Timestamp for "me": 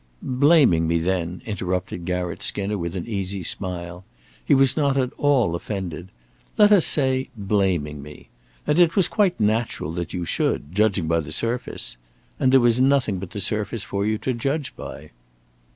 0.87-0.97, 8.01-8.29